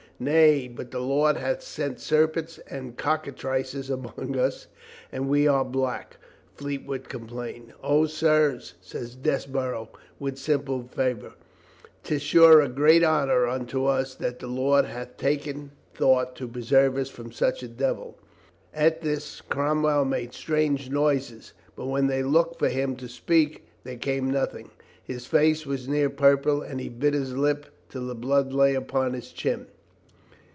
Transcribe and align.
"Nay, 0.21 0.67
but 0.67 0.91
the 0.91 0.99
Lord 0.99 1.37
hath 1.37 1.63
sent 1.63 1.99
serpents 1.99 2.59
and 2.69 2.95
cockatrices 2.95 3.89
among 3.89 4.37
us 4.37 4.67
and 5.11 5.27
we 5.27 5.47
are 5.47 5.65
black," 5.65 6.17
Fleetwood 6.53 7.09
complained. 7.09 7.73
"O, 7.81 8.05
sirs," 8.05 8.75
said 8.81 9.23
Desborough, 9.23 9.89
with 10.19 10.37
simple 10.37 10.87
fervor, 10.93 11.33
"'tis 12.03 12.21
sure 12.21 12.61
a 12.61 12.69
great 12.69 13.03
honor 13.03 13.47
unto 13.47 13.85
us 13.85 14.13
that 14.13 14.37
the 14.37 14.45
Lord 14.45 14.85
hath 14.85 15.17
taken 15.17 15.71
thought 15.95 16.35
to 16.35 16.47
preserve 16.47 16.97
us 16.97 17.09
from 17.09 17.31
such 17.31 17.63
a 17.63 17.67
devil." 17.67 18.15
At 18.75 19.01
this*Cromwell 19.01 20.05
made 20.05 20.35
strange 20.35 20.91
noises, 20.91 21.53
but 21.75 21.87
when 21.87 22.05
they 22.05 22.21
looked 22.21 22.59
for 22.59 22.69
him 22.69 22.95
to 22.97 23.09
speak 23.09 23.65
there 23.83 23.97
came 23.97 24.29
nothing. 24.29 24.69
His 25.03 25.25
face 25.25 25.65
was 25.65 25.87
near 25.87 26.11
purple 26.11 26.61
and 26.61 26.79
he 26.79 26.89
bit 26.89 27.15
his 27.15 27.35
lip 27.35 27.65
till 27.89 28.05
the 28.05 28.13
blood 28.13 28.53
lay 28.53 28.75
upon 28.75 29.13
his 29.13 29.31
chin. 29.31 29.65